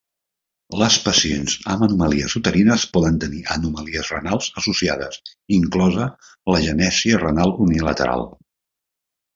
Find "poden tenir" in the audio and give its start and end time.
2.97-3.43